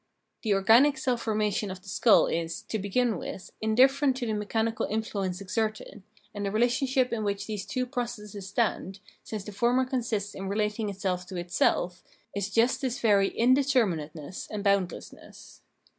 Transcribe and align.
The 0.41 0.55
organic 0.55 0.97
self 0.97 1.21
formation 1.21 1.69
of 1.69 1.83
the 1.83 1.87
skull 1.87 2.25
is, 2.25 2.63
to 2.69 2.79
begin 2.79 3.19
with, 3.19 3.51
indifferent 3.61 4.17
to 4.17 4.25
the 4.25 4.33
mechanical 4.33 4.87
influence 4.87 5.39
exerted, 5.39 6.01
and 6.33 6.43
the 6.43 6.49
relationship 6.49 7.13
in 7.13 7.23
which 7.23 7.45
these 7.45 7.67
two 7.67 7.85
pro 7.85 8.05
cesses 8.05 8.41
stand, 8.47 8.99
since 9.23 9.43
the 9.43 9.51
former 9.51 9.85
consists 9.85 10.33
in 10.33 10.49
relating 10.49 10.89
itself 10.89 11.27
to 11.27 11.35
itself, 11.35 12.03
is 12.35 12.49
just 12.49 12.81
this 12.81 12.99
very 12.99 13.29
indeterm 13.29 13.93
in 13.93 13.99
ateness 13.99 14.47
and 14.49 14.63
bound 14.63 14.89
lessness. 14.91 15.59